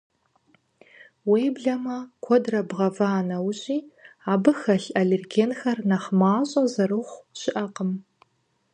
[1.29, 3.79] Уеблэмэ, куэдрэ бгъэва нэужьи,
[4.31, 7.91] абы хэлъ аллергенхэр нэхъ мащӏэ зэрыхъу щыӏэкъым.